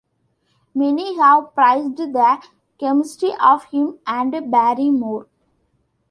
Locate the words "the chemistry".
1.97-3.33